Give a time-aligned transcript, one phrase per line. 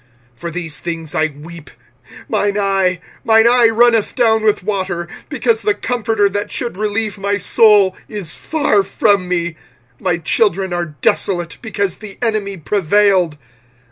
[0.33, 1.69] 25:001:016 For these things I weep;
[2.27, 7.37] mine eye, mine eye runneth down with water, because the comforter that should relieve my
[7.37, 9.57] soul is far from me:
[9.99, 13.37] my children are desolate, because the enemy prevailed.